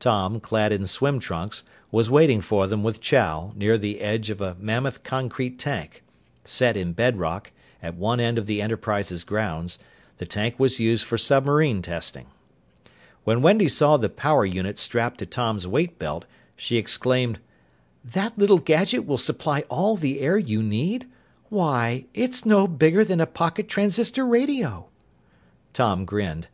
[0.00, 4.40] Tom, clad in swim trunks, was waiting for them with Chow near the edge of
[4.40, 6.02] a mammoth concrete tank.
[6.42, 9.78] Set in bedrock, at one end of the Enterprises grounds,
[10.16, 12.26] the tank was used for submarine testing.
[13.22, 16.24] When Sandy saw the power unit strapped to Tom's weight belt,
[16.56, 17.38] she exclaimed,
[18.04, 21.06] "That little gadget will supply all the air you need?
[21.50, 24.88] Why, it's no bigger than a pocket transistor radio!"
[25.72, 26.48] Tom grinned.